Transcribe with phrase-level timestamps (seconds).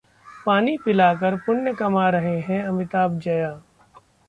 [0.45, 3.51] पानी पिला कर पुण्य कमा रहे हैं अमिताभ-जया